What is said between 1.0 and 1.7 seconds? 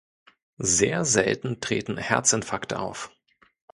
selten